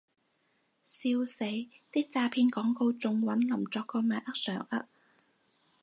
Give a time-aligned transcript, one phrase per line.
[0.83, 4.87] 笑死，啲詐騙廣告仲搵林作個名呃上呃